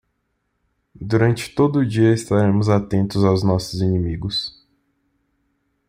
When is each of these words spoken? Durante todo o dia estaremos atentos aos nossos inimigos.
Durante 0.99 1.53
todo 1.53 1.77
o 1.77 1.85
dia 1.85 2.11
estaremos 2.11 2.69
atentos 2.69 3.23
aos 3.23 3.43
nossos 3.43 3.81
inimigos. 3.81 4.59